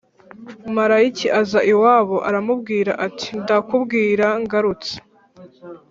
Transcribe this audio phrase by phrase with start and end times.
[0.77, 4.95] malayika aza iwabo aramubwira ati ndakubwira ngarutse